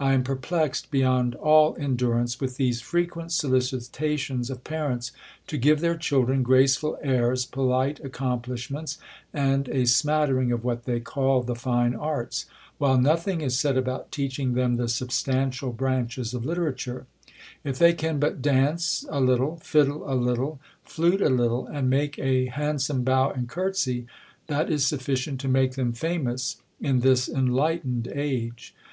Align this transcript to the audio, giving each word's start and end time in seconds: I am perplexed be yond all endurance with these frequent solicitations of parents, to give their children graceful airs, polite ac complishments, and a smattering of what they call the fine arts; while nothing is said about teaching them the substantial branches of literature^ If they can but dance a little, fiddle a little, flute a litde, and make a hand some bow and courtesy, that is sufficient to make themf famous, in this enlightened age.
I 0.00 0.14
am 0.14 0.24
perplexed 0.24 0.90
be 0.90 0.98
yond 0.98 1.36
all 1.36 1.76
endurance 1.78 2.40
with 2.40 2.56
these 2.56 2.80
frequent 2.80 3.30
solicitations 3.30 4.50
of 4.50 4.64
parents, 4.64 5.12
to 5.46 5.56
give 5.56 5.78
their 5.78 5.96
children 5.96 6.42
graceful 6.42 6.98
airs, 7.02 7.46
polite 7.46 8.00
ac 8.00 8.08
complishments, 8.08 8.98
and 9.32 9.68
a 9.68 9.86
smattering 9.86 10.50
of 10.50 10.64
what 10.64 10.86
they 10.86 10.98
call 10.98 11.44
the 11.44 11.54
fine 11.54 11.94
arts; 11.94 12.46
while 12.78 12.98
nothing 12.98 13.42
is 13.42 13.56
said 13.56 13.76
about 13.76 14.10
teaching 14.10 14.54
them 14.54 14.76
the 14.76 14.88
substantial 14.88 15.70
branches 15.72 16.34
of 16.34 16.42
literature^ 16.42 17.04
If 17.62 17.78
they 17.78 17.92
can 17.92 18.18
but 18.18 18.42
dance 18.42 19.06
a 19.08 19.20
little, 19.20 19.58
fiddle 19.62 20.02
a 20.12 20.16
little, 20.16 20.58
flute 20.82 21.22
a 21.22 21.28
litde, 21.30 21.68
and 21.72 21.88
make 21.88 22.18
a 22.18 22.46
hand 22.46 22.82
some 22.82 23.04
bow 23.04 23.30
and 23.30 23.48
courtesy, 23.48 24.06
that 24.48 24.68
is 24.68 24.84
sufficient 24.84 25.38
to 25.42 25.46
make 25.48 25.76
themf 25.76 25.96
famous, 25.96 26.56
in 26.80 27.02
this 27.02 27.28
enlightened 27.28 28.08
age. 28.12 28.74